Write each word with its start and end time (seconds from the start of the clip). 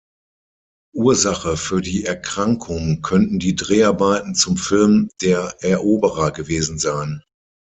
Ursache 0.95 1.55
für 1.57 1.79
die 1.79 2.05
Erkrankung 2.05 3.03
könnten 3.03 3.37
die 3.37 3.55
Dreharbeiten 3.55 4.33
zum 4.33 4.57
Film 4.57 5.09
"Der 5.21 5.55
Eroberer" 5.59 6.31
gewesen 6.31 6.79
sein. 6.79 7.21